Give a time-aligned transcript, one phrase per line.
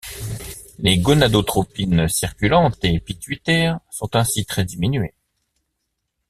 [0.79, 5.13] Les gonadotropines circulantes et pituitaires sont ainsi très diminuées.